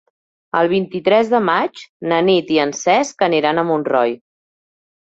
El 0.61 0.69
vint-i-tres 0.71 1.29
de 1.33 1.41
maig 1.51 1.83
na 2.13 2.19
Nit 2.31 2.53
i 2.57 2.61
en 2.65 2.75
Cesc 2.81 3.25
aniran 3.31 3.65
a 3.65 3.69
Montroi. 3.71 4.21